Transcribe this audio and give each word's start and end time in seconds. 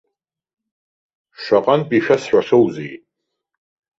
Шаҟантә 1.41 1.93
ишәасҳәахьоузеи. 1.97 2.93